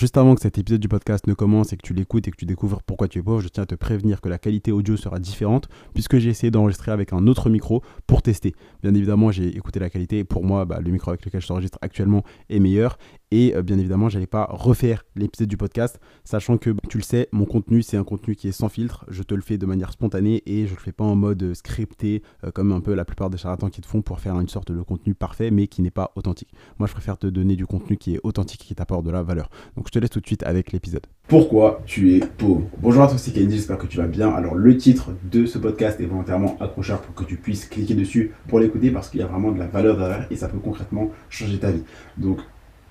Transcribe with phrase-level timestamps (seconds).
[0.00, 2.36] Juste avant que cet épisode du podcast ne commence et que tu l'écoutes et que
[2.38, 4.96] tu découvres pourquoi tu es pauvre, je tiens à te prévenir que la qualité audio
[4.96, 8.54] sera différente puisque j'ai essayé d'enregistrer avec un autre micro pour tester.
[8.82, 11.48] Bien évidemment, j'ai écouté la qualité et pour moi, bah, le micro avec lequel je
[11.48, 12.96] t'enregistre actuellement est meilleur
[13.30, 17.28] et euh, bien évidemment, j'allais pas refaire l'épisode du podcast, sachant que tu le sais,
[17.32, 19.04] mon contenu c'est un contenu qui est sans filtre.
[19.08, 21.54] Je te le fais de manière spontanée et je le fais pas en mode euh,
[21.54, 24.48] scripté euh, comme un peu la plupart des charlatans qui te font pour faire une
[24.48, 26.52] sorte de contenu parfait mais qui n'est pas authentique.
[26.78, 29.22] Moi, je préfère te donner du contenu qui est authentique et qui t'apporte de la
[29.22, 29.50] valeur.
[29.76, 31.06] Donc, je te laisse tout de suite avec l'épisode.
[31.28, 32.62] Pourquoi tu es pauvre?
[32.80, 34.30] Bonjour à tous, c'est Kenji, j'espère que tu vas bien.
[34.30, 38.32] Alors, le titre de ce podcast est volontairement accrocheur pour que tu puisses cliquer dessus
[38.48, 41.10] pour l'écouter parce qu'il y a vraiment de la valeur derrière et ça peut concrètement
[41.28, 41.84] changer ta vie.
[42.16, 42.40] Donc,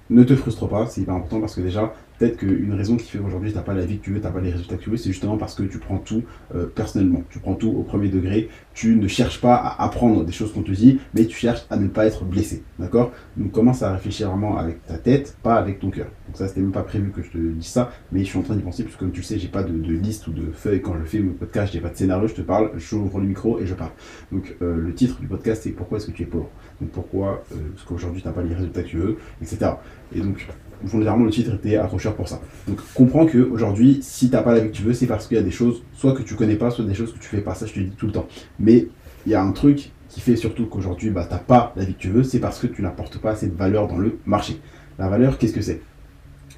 [0.09, 3.19] ne te frustre pas, c'est hyper important parce que déjà, peut-être qu'une raison qui fait
[3.19, 4.83] qu'aujourd'hui tu n'as pas la vie que tu veux, tu n'as pas les résultats que
[4.83, 6.23] tu veux, c'est justement parce que tu prends tout
[6.55, 10.31] euh, personnellement, tu prends tout au premier degré, tu ne cherches pas à apprendre des
[10.31, 13.11] choses qu'on te dit, mais tu cherches à ne pas être blessé, d'accord?
[13.37, 16.07] Donc commence à réfléchir vraiment avec ta tête, pas avec ton cœur.
[16.27, 18.43] Donc ça, c'était même pas prévu que je te dise ça, mais je suis en
[18.43, 20.81] train d'y penser, puisque comme tu le sais, j'ai pas de, liste ou de feuille
[20.81, 23.27] quand je fais mon podcast, j'ai pas de scénario, je te parle, je ouvre le
[23.27, 23.91] micro et je parle.
[24.31, 26.49] Donc euh, le titre du podcast, c'est Pourquoi est-ce que tu es pauvre?
[26.81, 29.71] Donc pourquoi euh, est-ce qu'aujourd'hui tu n'as pas les résultats que tu veux, etc.
[30.15, 30.47] Et donc,
[30.85, 32.41] fondamentalement, le titre était accrocheur pour ça.
[32.67, 35.37] Donc, comprends qu'aujourd'hui, si tu n'as pas la vie que tu veux, c'est parce qu'il
[35.37, 37.41] y a des choses, soit que tu connais pas, soit des choses que tu fais
[37.41, 37.55] pas.
[37.55, 38.27] Ça, je te dis tout le temps.
[38.59, 38.87] Mais
[39.25, 41.93] il y a un truc qui fait surtout qu'aujourd'hui, bah, tu n'as pas la vie
[41.93, 44.59] que tu veux, c'est parce que tu n'apportes pas assez de valeur dans le marché.
[44.97, 45.81] La valeur, qu'est-ce que c'est?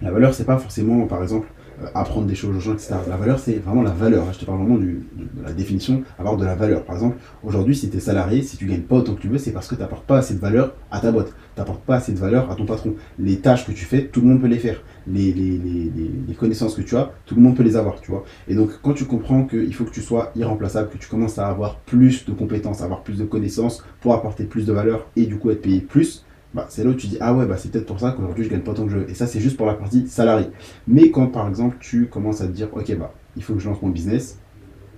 [0.02, 1.48] La valeur, c'est pas forcément, par exemple,
[1.94, 2.96] apprendre des choses aux gens, etc.
[3.10, 4.32] La valeur, c'est vraiment la valeur.
[4.34, 4.98] Je te parle vraiment de,
[5.44, 6.84] la définition, avoir de la valeur.
[6.84, 9.38] Par exemple, aujourd'hui, si tu es salarié, si tu gagnes pas autant que tu veux,
[9.38, 11.34] c'est parce que tu n'apportes pas assez de valeur à ta boîte.
[11.56, 12.96] Tu n'apportes pas assez de valeur à ton patron.
[13.20, 14.82] Les tâches que tu fais, tout le monde peut les faire.
[15.08, 18.24] Les, les, connaissances que tu as, tout le monde peut les avoir, tu vois.
[18.48, 21.48] Et donc, quand tu comprends qu'il faut que tu sois irremplaçable, que tu commences à
[21.48, 25.38] avoir plus de compétences, avoir plus de connaissances pour apporter plus de valeur et du
[25.38, 27.86] coup être payé plus, bah, c'est là où tu dis ah ouais bah c'est peut-être
[27.86, 29.10] pour ça qu'aujourd'hui je gagne pas tant que je veux.
[29.10, 30.50] Et ça c'est juste pour la partie salariée
[30.88, 33.70] mais quand par exemple tu commences à te dire ok bah il faut que je
[33.70, 34.38] lance mon business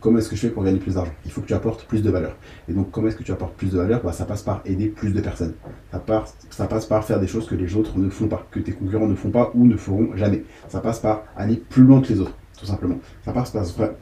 [0.03, 1.13] comment est-ce que je fais pour gagner plus d'argent?
[1.25, 2.35] Il faut que tu apportes plus de valeur.
[2.67, 4.01] Et donc comment est-ce que tu apportes plus de valeur?
[4.03, 5.53] Bah, ça passe par aider plus de personnes.
[6.49, 9.07] Ça, passe par faire des choses que les autres ne font pas que tes concurrents
[9.07, 10.43] ne font pas ou ne feront jamais.
[10.67, 12.99] Ça passe par aller plus loin que les autres tout simplement.
[13.25, 13.53] Ça passe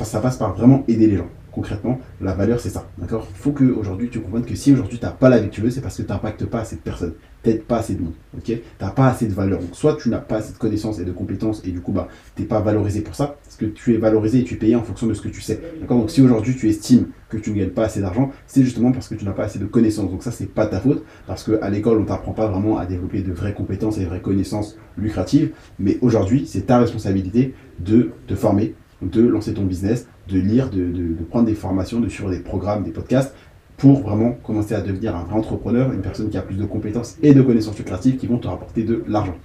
[0.04, 2.88] ça passe par vraiment aider les gens concrètement, la valeur, c'est ça.
[2.98, 3.28] D'accord?
[3.30, 5.62] Il faut qu'aujourd'hui, tu comprennes que si aujourd'hui, tu n'as pas la vie que tu
[5.62, 8.14] veux, c'est parce que tu n'impactes pas assez de personnes peut-être pas assez de monde,
[8.44, 9.60] Tu n'as pas assez de valeur.
[9.60, 12.08] Donc, soit tu n'as pas assez de connaissances et de compétences et du coup, bah,
[12.36, 14.76] tu n'es pas valorisé pour ça, parce que tu es valorisé et tu es payé
[14.76, 15.60] en fonction de ce que tu sais.
[15.80, 15.98] D'accord?
[15.98, 19.08] Donc, si aujourd'hui tu estimes que tu ne gagnes pas assez d'argent, c'est justement parce
[19.08, 20.12] que tu n'as pas assez de connaissances.
[20.12, 23.22] Donc, ça, c'est pas ta faute, parce qu'à l'école, on t'apprend pas vraiment à développer
[23.22, 25.52] de vraies compétences et de vraies connaissances lucratives.
[25.80, 31.16] Mais aujourd'hui, c'est ta responsabilité de te former, de lancer ton business, de lire, de,
[31.30, 33.34] prendre des formations, de suivre des programmes, des podcasts
[33.78, 37.18] pour vraiment commencer à devenir un vrai entrepreneur, une personne qui a plus de compétences
[37.24, 39.36] et de connaissances lucratives qui vont te rapporter de l'argent.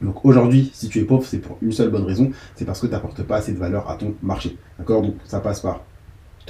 [0.00, 2.86] Donc aujourd'hui, si tu es pauvre, c'est pour une seule bonne raison, c'est parce que
[2.86, 4.56] tu n'apportes pas assez de valeur à ton marché.
[4.78, 5.02] D'accord?
[5.02, 5.84] Donc ça passe par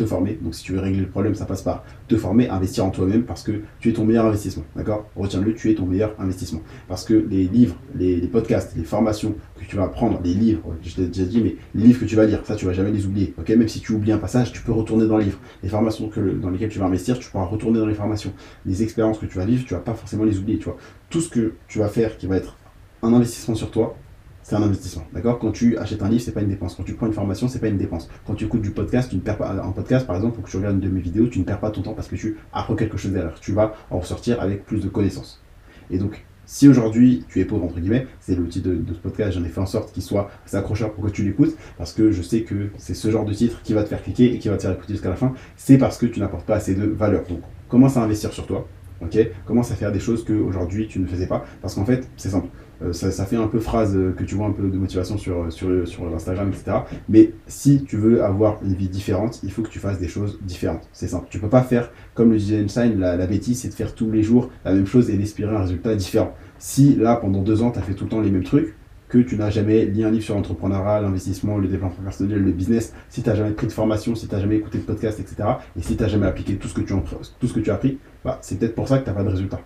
[0.05, 0.39] former.
[0.41, 3.25] Donc si tu veux régler le problème, ça passe par te former, investir en toi-même
[3.25, 4.65] parce que tu es ton meilleur investissement.
[4.77, 5.09] D'accord?
[5.17, 6.61] Retiens-le, tu es ton meilleur investissement.
[6.89, 10.95] Parce que les livres, les, podcasts, les formations que tu vas apprendre, les livres, je
[10.95, 13.07] t'ai déjà dit, mais les livres que tu vas lire, ça tu vas jamais les
[13.07, 13.35] oublier.
[13.39, 13.49] Ok?
[13.51, 15.39] Même si tu oublies un passage, tu peux retourner dans le livre.
[15.63, 18.33] Les formations que, dans lesquelles tu vas investir, tu pourras retourner dans les formations.
[18.67, 20.59] Les expériences que tu vas vivre, tu vas pas forcément les oublier.
[20.59, 20.77] Tu vois
[21.09, 22.57] Tout ce que tu vas faire qui va être
[23.03, 23.97] un investissement sur toi,
[24.43, 25.05] c'est un investissement.
[25.13, 25.39] D'accord?
[25.39, 26.75] Quand tu achètes un livre, c'est pas une dépense.
[26.75, 28.09] Quand tu prends une formation, c'est pas une dépense.
[28.27, 29.51] Quand tu écoutes du podcast, tu ne perds pas.
[29.51, 31.61] Un podcast, par exemple, ou que tu regardes une de mes vidéos, tu ne perds
[31.61, 33.39] pas ton temps parce que tu apprends quelque chose derrière.
[33.41, 35.43] Tu vas en ressortir avec plus de connaissances.
[35.91, 39.45] Et donc, si aujourd'hui tu es pauvre, entre guillemets, c'est titre de, ce podcast, j'en
[39.45, 42.43] ai fait en sorte qu'il soit accrocheur pour que tu l'écoutes, parce que je sais
[42.43, 44.63] que c'est ce genre de titre qui va te faire cliquer et qui va te
[44.63, 47.25] faire écouter jusqu'à la fin, c'est parce que tu n'apportes pas assez de valeur.
[47.29, 48.67] Donc, commence à investir sur toi,
[49.01, 49.17] ok?
[49.47, 52.49] Commence à faire des choses qu'aujourd'hui tu ne faisais pas, parce qu'en fait, c'est simple.
[52.83, 55.53] Euh, ça, fait un peu phrase euh, que tu vois un peu de motivation sur,
[55.53, 56.79] sur, sur Instagram, etc.
[57.09, 60.39] Mais si tu veux avoir une vie différente, il faut que tu fasses des choses
[60.43, 60.89] différentes.
[60.93, 61.27] C'est simple.
[61.31, 64.11] Tu peux pas faire, comme le disait Einstein, la, la bêtise, c'est de faire tous
[64.11, 66.35] les jours la même chose et d'espérer un résultat différent.
[66.59, 68.75] Si là, pendant deux ans, tu as fait tout le temps les mêmes trucs,
[69.11, 72.95] que tu n'as jamais lu un livre sur l'entrepreneuriat, l'investissement, le développement personnel, le business,
[73.09, 75.49] si tu n'as jamais pris de formation, si tu n'as jamais écouté de podcast, etc.,
[75.77, 77.03] et si tu n'as jamais appliqué tout ce que tu, as,
[77.41, 79.25] tout ce que tu as appris, bah, c'est peut-être pour ça que tu n'as pas
[79.25, 79.61] de résultat,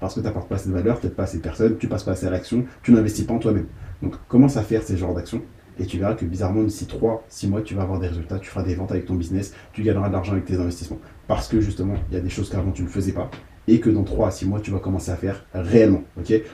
[0.00, 2.02] parce que tu n'apportes pas assez de valeur, peut-être pas assez de personnes, tu passes
[2.02, 3.66] pas assez à l'action, tu n'investis pas en toi-même.
[4.02, 5.42] Donc, commence à faire ces genres d'actions,
[5.78, 8.50] et tu verras que bizarrement, d'ici 3, 6 mois, tu vas avoir des résultats, tu
[8.50, 10.98] feras des ventes avec ton business, tu gagneras de l'argent avec tes investissements.
[11.28, 13.30] Parce que justement, il y a des choses qu'avant tu ne faisais pas,
[13.68, 16.02] et que dans 3 à 6 mois, tu vas commencer à faire réellement.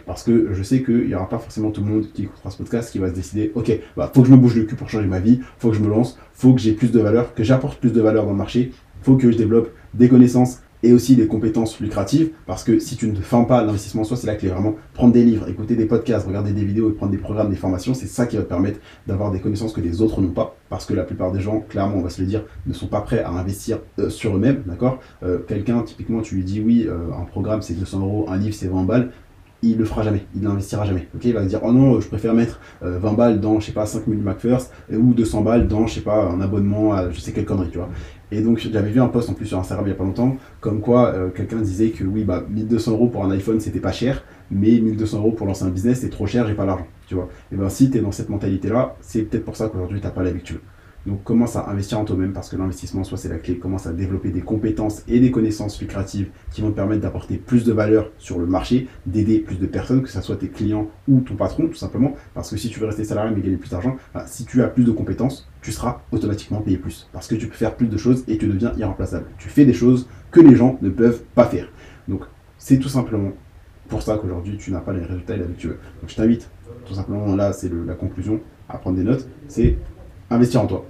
[0.04, 2.58] Parce que je sais qu'il n'y aura pas forcément tout le monde qui écoutera ce
[2.58, 4.90] podcast qui va se décider, ok, bah, faut que je me bouge le cul pour
[4.90, 7.44] changer ma vie, faut que je me lance, faut que j'ai plus de valeur, que
[7.44, 8.72] j'apporte plus de valeur dans le marché,
[9.02, 13.08] faut que je développe des connaissances et aussi des compétences lucratives, parce que si tu
[13.08, 16.26] ne fais pas l'investissement soi, c'est la clé, vraiment prendre des livres, écouter des podcasts,
[16.26, 18.80] regarder des vidéos et prendre des programmes, des formations, c'est ça qui va te permettre
[19.06, 21.96] d'avoir des connaissances que les autres n'ont pas, parce que la plupart des gens, clairement,
[21.96, 25.00] on va se le dire, ne sont pas prêts à investir euh, sur eux-mêmes, d'accord?
[25.22, 28.54] Euh, Quelqu'un, typiquement, tu lui dis oui, euh, un programme c'est 200 euros, un livre
[28.54, 29.10] c'est 20 balles,
[29.70, 31.08] il le fera jamais, il n'investira jamais.
[31.14, 33.86] Ok, il va dire oh non, je préfère mettre 20 balles dans je sais pas
[33.86, 37.44] 5000 MacFirst ou 200 balles dans je sais pas un abonnement à je sais quelle
[37.44, 37.88] connerie, tu vois?
[38.30, 40.36] Et donc j'avais vu un post en plus sur Instagram il n'y a pas longtemps,
[40.60, 43.92] comme quoi euh, quelqu'un disait que oui, bah 1200 euros pour un iPhone c'était pas
[43.92, 47.14] cher, mais 1200 euros pour lancer un business c'est trop cher, j'ai pas l'argent, tu
[47.14, 47.28] vois?
[47.52, 50.06] Et ben si tu es dans cette mentalité là, c'est peut-être pour ça qu'aujourd'hui tu
[50.06, 50.60] n'as pas veux.
[51.06, 53.92] Donc commence à investir en toi-même parce que l'investissement, soit c'est la clé, commence à
[53.92, 58.10] développer des compétences et des connaissances lucratives qui vont te permettre d'apporter plus de valeur
[58.18, 61.66] sur le marché, d'aider plus de personnes, que ce soit tes clients ou ton patron,
[61.66, 62.14] tout simplement.
[62.32, 64.68] Parce que si tu veux rester salarié mais gagner plus d'argent, bah, si tu as
[64.68, 67.08] plus de compétences, tu seras automatiquement payé plus.
[67.12, 69.26] Parce que tu peux faire plus de choses et tu deviens irremplaçable.
[69.36, 71.68] Tu fais des choses que les gens ne peuvent pas faire.
[72.08, 72.22] Donc
[72.56, 73.32] c'est tout simplement
[73.88, 75.78] pour ça qu'aujourd'hui tu n'as pas les résultats vie que tu veux.
[76.00, 76.48] Donc je t'invite,
[76.86, 79.76] tout simplement là c'est la conclusion, à prendre des notes, c'est
[80.34, 80.84] investir en toi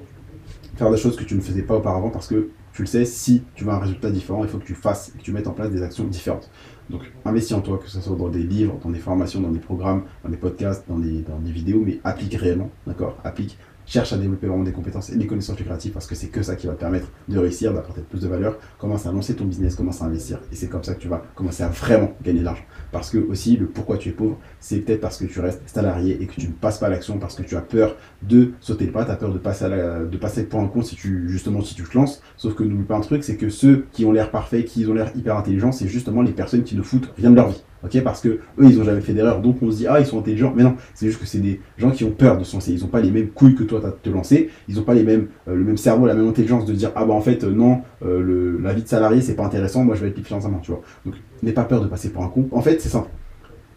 [0.77, 3.45] faire des choses que tu ne faisais pas auparavant parce que tu le sais, si
[3.55, 5.53] tu veux un résultat différent, il faut que tu fasses et que tu mettes en
[5.53, 6.51] place des actions différentes.
[6.91, 9.61] Donc, investis en toi, que ce soit dans des livres, dans des formations, dans des
[9.61, 13.17] programmes, dans des podcasts, dans des, dans des vidéos, mais applique réellement, d'accord?
[13.23, 16.43] Applique cherche à développer vraiment des compétences et des connaissances lucratives parce que c'est que
[16.43, 18.59] ça qui va te permettre de réussir, d'apporter plus de valeur.
[18.79, 21.23] Commence à lancer ton business, commence à investir et c'est comme ça que tu vas
[21.35, 22.65] commencer à vraiment gagner de l'argent.
[22.93, 26.21] Parce que aussi, le pourquoi tu es pauvre, c'est peut-être parce que tu restes salarié
[26.21, 28.87] et que tu ne passes pas à l'action parce que tu as peur de sauter
[28.87, 31.61] le pas, tu as peur de passer, de passer pour un compte si tu, justement,
[31.61, 32.23] si tu te lances.
[32.37, 34.95] Sauf que n'oublie pas un truc, c'est que ceux qui ont l'air parfaits, qui ont
[34.95, 37.63] l'air hyper intelligents, c'est justement les personnes qui ne foutent rien de leur vie
[38.03, 40.19] Parce que eux, ils ont jamais fait d'erreur, donc on se dit, ah, ils sont
[40.19, 40.53] intelligents.
[40.57, 42.73] Mais non, c'est juste que c'est des gens qui ont peur de se lancer.
[42.73, 44.51] Ils n'ont pas les mêmes couilles que toi de te lancer.
[44.69, 47.05] Ils n'ont pas les mêmes, euh, le même cerveau, la même intelligence de dire, ah
[47.05, 49.95] bah en fait, euh, non, euh, le, la vie de salarié, c'est pas intéressant, moi
[49.95, 50.83] je vais être financièrement, tu vois.
[51.05, 52.49] Donc, n'aie pas peur de passer pour un con.
[52.53, 53.09] En fait, c'est simple.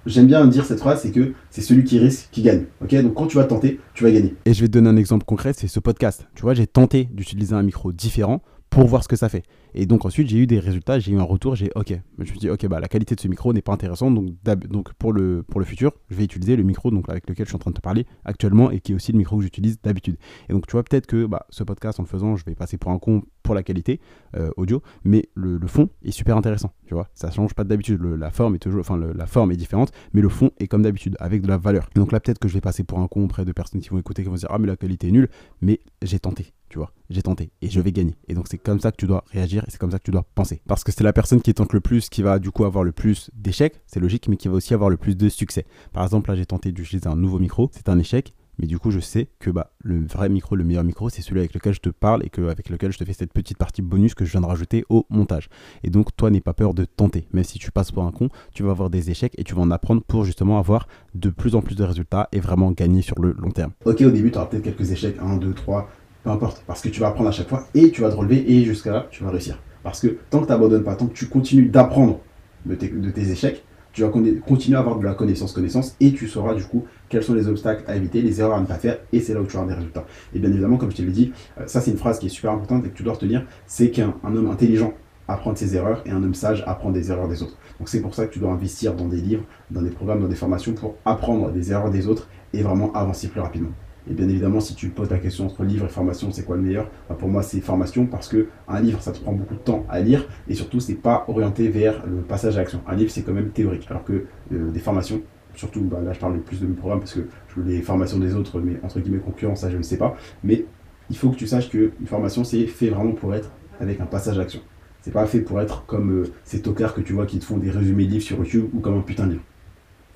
[0.06, 2.64] J'aime bien dire cette phrase, c'est que c'est celui qui risque qui gagne.
[2.82, 4.36] Ok, donc quand tu vas tenter, tu vas gagner.
[4.46, 6.28] Et je vais te donner un exemple concret, c'est ce podcast.
[6.34, 8.42] Tu vois, j'ai tenté d'utiliser un micro différent
[8.78, 9.42] pour voir ce que ça fait.
[9.74, 11.90] Et donc ensuite, j'ai eu des résultats, j'ai eu un retour, j'ai OK.
[11.90, 14.36] Je me suis dit OK, bah la qualité de ce micro n'est pas intéressante, donc,
[14.70, 17.50] donc pour, le, pour le futur, je vais utiliser le micro donc, avec lequel je
[17.50, 19.82] suis en train de te parler actuellement et qui est aussi le micro que j'utilise
[19.82, 20.18] d'habitude.
[20.48, 22.78] Et donc tu vois, peut-être que bah, ce podcast en le faisant, je vais passer
[22.78, 24.00] pour un con pour la qualité
[24.36, 27.10] euh, audio, mais le, fond est super intéressant, tu vois.
[27.16, 30.30] Ça change pas d'habitude, la forme est toujours, enfin la forme est différente, mais le
[30.30, 31.90] fond est comme d'habitude, avec de la valeur.
[31.96, 33.98] Donc là, peut-être que je vais passer pour un con auprès de personnes qui vont
[33.98, 35.30] écouter, qui vont dire ah mais la qualité est nulle,
[35.62, 38.16] mais j'ai tenté, tu vois, j'ai tenté et je vais gagner.
[38.28, 40.12] Et donc c'est comme ça que tu dois réagir et c'est comme ça que tu
[40.12, 40.62] dois penser.
[40.68, 42.92] Parce que c'est la personne qui tente le plus qui va du coup avoir le
[42.92, 45.66] plus d'échecs, c'est logique, mais qui va aussi avoir le plus de succès.
[45.94, 48.92] Par exemple, là j'ai tenté d'utiliser un nouveau micro, c'est un échec, mais du coup
[48.92, 51.80] je sais que bah, le vrai micro, le meilleur micro, c'est celui avec lequel je
[51.80, 54.32] te parle et que, avec lequel je te fais cette petite partie bonus que je
[54.32, 55.50] viens de rajouter au montage.
[55.84, 58.30] Et donc toi n'aie pas peur de tenter, même si tu passes pour un con,
[58.54, 61.56] tu vas avoir des échecs et tu vas en apprendre pour justement avoir de plus
[61.56, 63.72] en plus de résultats et vraiment gagner sur le long terme.
[63.86, 65.90] Ok, au début tu auras peut-être quelques échecs, 1, 2, 3,
[66.28, 68.44] peu importe, parce que tu vas apprendre à chaque fois et tu vas te relever
[68.52, 69.60] et jusqu'à là tu vas réussir.
[69.84, 72.20] Parce que tant que tu n'abandonnes pas, tant que tu continues d'apprendre
[72.66, 73.64] de tes échecs,
[73.94, 77.24] tu vas continuer à avoir de la connaissance, connaissance, et tu sauras du coup quels
[77.24, 79.46] sont les obstacles à éviter, les erreurs à ne pas faire, et c'est là où
[79.46, 80.06] tu auras des résultats.
[80.36, 82.30] Et bien évidemment, comme je te l'ai dit, euh, ça c'est une phrase qui est
[82.30, 84.94] super importante et que tu dois retenir, c'est qu'un homme intelligent
[85.30, 87.58] apprend de ses erreurs et un homme sage apprend des erreurs des autres.
[87.80, 90.28] Donc c'est pour ça que tu dois investir dans des livres, dans des programmes, dans
[90.28, 93.72] des formations pour apprendre des erreurs des autres et vraiment avancer plus rapidement.
[94.10, 96.62] Et bien évidemment, si tu poses la question entre livre et formation, c'est quoi le
[96.62, 96.90] meilleur?
[97.20, 100.00] Pour moi, c'est formation parce que un livre, ça te prend beaucoup de temps à
[100.00, 102.82] lire et surtout, c'est pas orienté vers le passage à l'action.
[102.88, 105.22] Un livre, c'est quand même théorique, alors que euh, des formations,
[105.56, 108.20] surtout, bah, là, je parle plus de mes programmes parce que je veux les formations
[108.20, 110.16] des autres, mais entre guillemets concurrents, ça, je ne sais pas.
[110.44, 110.66] Mais
[111.10, 114.38] il faut que tu saches qu'une formation, c'est fait vraiment pour être avec un passage
[114.38, 114.62] à l'action.
[115.02, 117.58] C'est pas fait pour être comme euh, ces tocards que tu vois qui te font
[117.58, 119.44] des résumés de livres sur YouTube ou comme un putain de livre.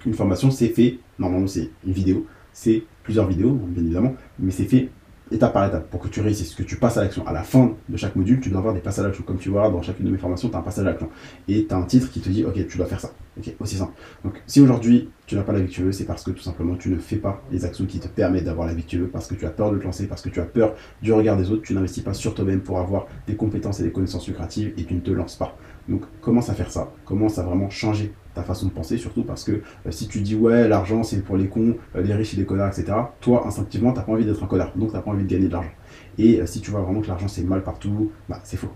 [0.06, 4.66] Une formation, c'est fait, normalement, c'est une vidéo, c'est plusieurs vidéos, bien évidemment, mais c'est
[4.66, 4.90] fait
[5.32, 7.26] étape par étape pour que tu réussisses, que tu passes à l'action.
[7.26, 9.24] À la fin de chaque module, tu dois avoir des passages à l'action.
[9.24, 11.10] Comme tu vois, dans chacune de mes formations, tu as un passage à l'action.
[11.48, 13.12] Et tu as un titre qui te dit, ok, tu dois faire ça.
[13.38, 13.94] Ok, aussi simple.
[14.26, 16.42] Donc, si aujourd'hui, tu n'as pas la vie que tu veux, c'est parce que tout
[16.42, 19.00] simplement, tu ne fais pas les actions qui te permettent d'avoir la vie que tu
[19.00, 21.14] veux, parce que tu as peur de te lancer, parce que tu as peur du
[21.14, 24.28] regard des autres, tu n'investis pas sur toi-même pour avoir des compétences et des connaissances
[24.28, 25.58] lucratives et tu ne te lances pas.
[25.88, 26.92] Donc, commence à faire ça.
[27.06, 30.36] Commence à vraiment changer ta façon de penser, surtout parce que euh, si tu dis
[30.36, 33.94] ouais, l'argent c'est pour les cons, euh, les riches et les connards, etc., toi instinctivement
[33.94, 35.72] t'as pas envie d'être un connard, donc t'as pas envie de gagner de l'argent.
[36.18, 38.72] Et euh, si tu vois vraiment que l'argent c'est mal partout, bah c'est faux,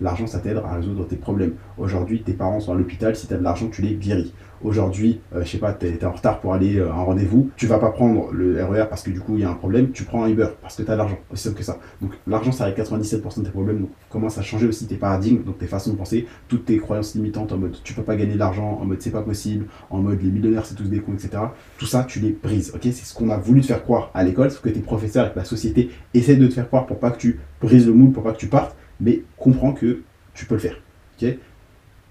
[0.00, 1.54] L'argent ça t'aide à résoudre tes problèmes.
[1.78, 4.32] Aujourd'hui, tes parents sont à l'hôpital, si tu as de l'argent, tu les guéris.
[4.62, 7.66] aujourd'hui, euh, je sais pas, tu es, en retard pour aller à un rendez-vous, tu
[7.66, 10.04] vas pas prendre le RER parce que du coup il y a un problème, tu
[10.04, 11.78] prends un Uber parce que tu as de l'argent, aussi simple que ça.
[12.00, 15.42] Donc l'argent ça règle 97% de tes problèmes, donc commence à changer aussi tes paradigmes,
[15.42, 18.34] donc tes façons de penser, toutes tes croyances limitantes en mode tu peux pas gagner
[18.34, 21.12] de l'argent, en mode c'est pas possible, en mode les millionnaires c'est tous des cons,
[21.12, 21.30] etc.
[21.78, 22.82] Tout ça tu les brises, ok?
[22.84, 25.32] C'est ce qu'on a voulu te faire croire à l'école, ce que tes professeurs et
[25.32, 28.12] que la société essaient de te faire croire pour pas que tu brises le moule,
[28.12, 30.02] pour pas que tu partes, mais comprends que
[30.34, 30.80] tu peux le faire,
[31.16, 31.36] ok?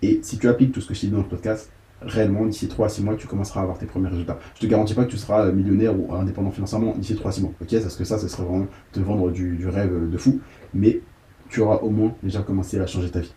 [0.01, 2.67] Et si tu appliques tout ce que je t'ai dit dans le podcast, réellement, d'ici
[2.67, 4.37] 3 à 6 mois, tu commenceras à avoir tes premiers résultats.
[4.55, 7.41] Je te garantis pas que tu seras millionnaire ou indépendant financièrement d'ici 3 à 6
[7.41, 7.51] mois.
[7.61, 10.41] Ok, parce que ça, ce serait vraiment te vendre du, rêve de fou.
[10.73, 11.01] Mais
[11.49, 13.33] tu auras au moins déjà commencé à changer ta vie.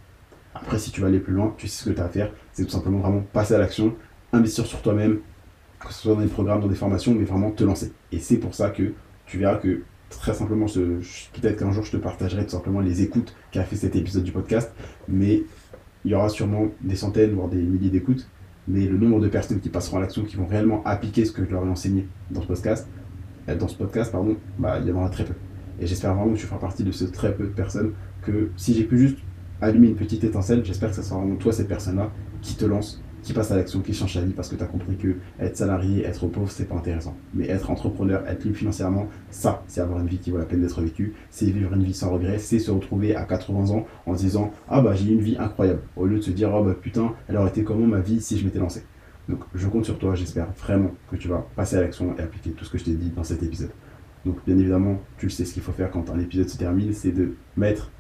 [0.55, 2.33] Après, si tu vas aller plus loin, tu sais ce que tu as à faire.
[2.53, 3.95] C'est tout simplement vraiment passer à l'action,
[4.33, 5.19] investir sur toi-même,
[5.79, 7.93] que ce soit dans des programmes, dans des formations, mais vraiment te lancer.
[8.11, 8.95] Et c'est pour ça que
[9.27, 13.35] tu verras que très simplement, peut-être qu'un jour je te partagerai tout simplement les écoutes
[13.51, 14.73] qu'a fait cet épisode du podcast,
[15.09, 15.43] mais
[16.05, 18.29] il y aura sûrement des centaines, voire des milliers d'écoutes
[18.69, 21.45] mais le nombre de personnes qui passeront à l'action, qui vont réellement appliquer ce que
[21.45, 22.89] je leur ai enseigné dans ce podcast,
[23.49, 25.35] euh, dans ce podcast, pardon, bah, il y en aura très peu.
[25.81, 28.75] Et j'espère vraiment que tu feras partie de ce très peu de personnes, que si
[28.75, 29.19] j'ai pu juste
[29.61, 32.11] allumer une petite étincelle, j'espère que ce sera vraiment toi, cette personne-là,
[32.43, 34.67] qui te lance qui passe à l'action, qui change sa vie parce que tu as
[34.67, 37.17] compris que être salarié, être pauvre, c'est pas intéressant.
[37.35, 40.61] Mais être entrepreneur, être libre financièrement, ça, c'est avoir une vie qui vaut la peine
[40.61, 44.17] d'être vécue, c'est vivre une vie sans regret, c'est se retrouver à 80 ans en
[44.17, 46.77] se disant Ah bah j'ai une vie incroyable, au lieu de se dire Oh bah
[46.81, 48.85] putain, elle aurait été comment ma vie si je m'étais lancé?
[49.29, 52.51] Donc je compte sur toi, j'espère vraiment que tu vas passer à l'action et appliquer
[52.51, 53.73] tout ce que je t'ai dit dans cet épisode.
[54.25, 56.93] Donc bien évidemment, tu le sais ce qu'il faut faire quand un épisode se termine,
[56.93, 57.91] c'est de mettre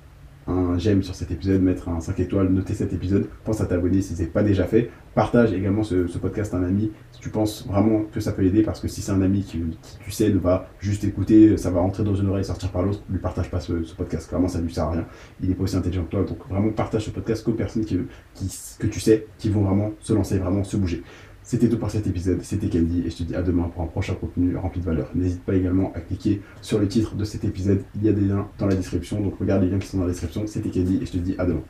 [0.46, 4.00] un j'aime sur cet épisode, mettre un 5 étoiles, noter cet épisode, pense à t'abonner
[4.02, 4.90] si ce n'est pas déjà fait.
[5.14, 8.62] Partage également ce, podcast à un ami si tu penses vraiment que ça peut l'aider
[8.62, 9.62] parce que si c'est un ami qui,
[10.00, 12.82] tu sais ne va juste écouter, ça va rentrer dans une oreille et sortir par
[12.82, 15.06] l'autre, lui partage pas ce, podcast, clairement ça lui sert à rien.
[15.40, 18.86] Il est pas aussi intelligent que toi, donc vraiment partage ce podcast qu'aux personnes que
[18.86, 21.02] tu sais qui vont vraiment se lancer, vraiment se bouger.
[21.46, 23.86] C'était tout pour cet épisode, c'était Candy et je te dis à demain pour un
[23.86, 25.08] prochain contenu rempli de valeur.
[25.14, 28.22] N'hésite pas également à cliquer sur le titre de cet épisode, il y a des
[28.22, 30.44] liens dans la description, donc regarde les liens qui sont dans la description.
[30.48, 31.62] C'était Candy et je te dis à demain.